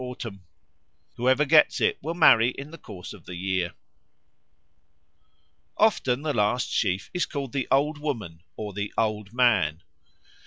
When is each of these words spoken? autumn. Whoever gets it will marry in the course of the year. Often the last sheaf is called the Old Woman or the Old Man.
autumn. 0.03 0.43
Whoever 1.17 1.45
gets 1.45 1.79
it 1.79 1.99
will 2.01 2.15
marry 2.15 2.49
in 2.49 2.71
the 2.71 2.79
course 2.79 3.13
of 3.13 3.25
the 3.27 3.35
year. 3.35 3.73
Often 5.77 6.23
the 6.23 6.33
last 6.33 6.71
sheaf 6.71 7.11
is 7.13 7.27
called 7.27 7.51
the 7.51 7.67
Old 7.69 7.99
Woman 7.99 8.41
or 8.57 8.73
the 8.73 8.91
Old 8.97 9.31
Man. 9.31 9.83